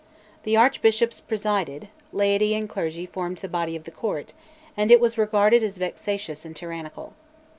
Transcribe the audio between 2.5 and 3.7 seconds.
and clergy formed the